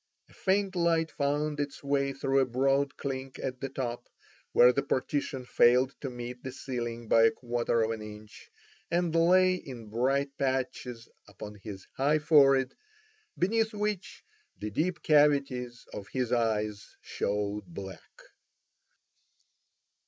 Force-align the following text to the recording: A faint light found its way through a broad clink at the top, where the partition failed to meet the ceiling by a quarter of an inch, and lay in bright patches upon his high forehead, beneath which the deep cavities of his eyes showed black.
A 0.29 0.33
faint 0.33 0.75
light 0.75 1.11
found 1.11 1.59
its 1.59 1.83
way 1.83 2.11
through 2.11 2.39
a 2.39 2.45
broad 2.47 2.97
clink 2.97 3.37
at 3.37 3.61
the 3.61 3.69
top, 3.69 4.09
where 4.51 4.73
the 4.73 4.81
partition 4.81 5.45
failed 5.45 5.93
to 6.01 6.09
meet 6.09 6.43
the 6.43 6.51
ceiling 6.51 7.07
by 7.07 7.25
a 7.25 7.29
quarter 7.29 7.83
of 7.83 7.91
an 7.91 8.01
inch, 8.01 8.49
and 8.89 9.13
lay 9.15 9.53
in 9.53 9.91
bright 9.91 10.35
patches 10.39 11.07
upon 11.27 11.53
his 11.53 11.85
high 11.97 12.17
forehead, 12.17 12.73
beneath 13.37 13.75
which 13.75 14.23
the 14.57 14.71
deep 14.71 15.03
cavities 15.03 15.85
of 15.93 16.07
his 16.07 16.31
eyes 16.31 16.97
showed 17.03 17.65
black. 17.67 18.23